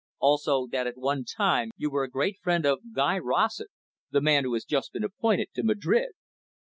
[0.17, 3.69] Also that at one time, you were a great friend of Guy Rossett,
[4.09, 6.13] the man who has just been appointed to Madrid."